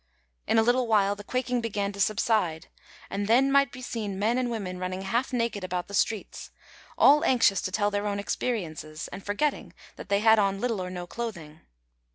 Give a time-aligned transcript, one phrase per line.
[0.47, 2.69] In a little while the quaking began to subside;
[3.11, 6.49] and then might be seen men and women running half naked about the streets,
[6.97, 10.89] all anxious to tell their own experiences, and forgetting that they had on little or
[10.89, 11.59] no clothing.